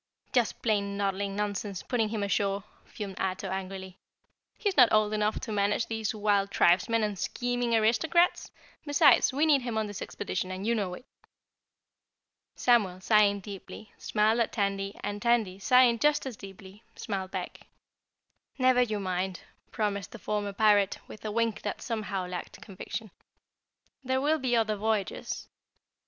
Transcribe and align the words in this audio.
"Just 0.33 0.63
plain 0.63 0.97
noddling 0.97 1.35
nonsense, 1.35 1.83
putting 1.83 2.09
him 2.09 2.23
ashore," 2.23 2.63
fumed 2.85 3.19
Ato 3.19 3.51
angrily. 3.51 3.99
"He's 4.57 4.75
not 4.75 4.91
old 4.91 5.13
enough 5.13 5.39
to 5.41 5.51
manage 5.51 5.85
these 5.85 6.15
wild 6.15 6.49
tribesmen 6.49 7.03
and 7.03 7.19
scheming 7.19 7.75
aristocrats. 7.75 8.49
Besides, 8.83 9.31
we 9.31 9.45
need 9.45 9.61
him 9.61 9.77
on 9.77 9.85
this 9.85 10.01
expedition, 10.01 10.49
and 10.49 10.65
you 10.65 10.73
know 10.73 10.95
it." 10.95 11.05
Samuel, 12.55 12.99
sighing 12.99 13.41
deeply, 13.41 13.91
smiled 13.99 14.39
at 14.39 14.51
Tandy 14.53 14.99
and 15.03 15.21
Tandy, 15.21 15.59
sighing 15.59 15.99
just 15.99 16.25
as 16.25 16.35
deeply, 16.35 16.81
smiled 16.95 17.29
back. 17.29 17.67
"Never 18.57 18.81
you 18.81 18.99
mind," 18.99 19.41
promised 19.69 20.13
the 20.13 20.17
former 20.17 20.51
Pirate 20.51 20.97
with 21.07 21.23
a 21.25 21.31
wink 21.31 21.61
that 21.61 21.79
somehow 21.79 22.25
lacked 22.25 22.59
conviction, 22.59 23.11
"there'll 24.03 24.39
be 24.39 24.55
other 24.55 24.77
voyages!" 24.77 25.47